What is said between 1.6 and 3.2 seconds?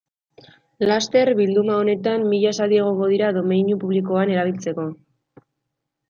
honetan, mila esaldi egongo